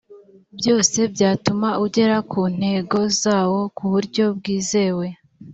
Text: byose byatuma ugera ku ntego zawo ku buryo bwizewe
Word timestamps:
byose 0.57 0.99
byatuma 1.13 1.69
ugera 1.85 2.17
ku 2.31 2.41
ntego 2.57 2.99
zawo 3.21 3.59
ku 3.75 3.83
buryo 3.91 4.25
bwizewe 4.37 5.07